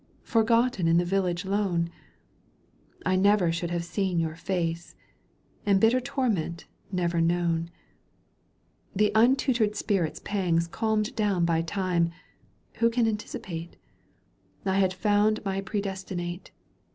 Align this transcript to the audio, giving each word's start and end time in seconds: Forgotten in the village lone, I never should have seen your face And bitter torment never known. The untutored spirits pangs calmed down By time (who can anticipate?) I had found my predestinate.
Forgotten 0.23 0.87
in 0.87 0.97
the 0.97 1.05
village 1.05 1.45
lone, 1.45 1.91
I 3.05 3.15
never 3.15 3.51
should 3.51 3.69
have 3.69 3.85
seen 3.85 4.19
your 4.19 4.35
face 4.35 4.95
And 5.63 5.79
bitter 5.79 5.99
torment 6.01 6.65
never 6.91 7.21
known. 7.21 7.69
The 8.95 9.11
untutored 9.13 9.75
spirits 9.75 10.19
pangs 10.19 10.65
calmed 10.67 11.15
down 11.15 11.45
By 11.45 11.61
time 11.61 12.09
(who 12.77 12.89
can 12.89 13.05
anticipate?) 13.07 13.77
I 14.65 14.79
had 14.79 14.91
found 14.91 15.45
my 15.45 15.61
predestinate. 15.61 16.49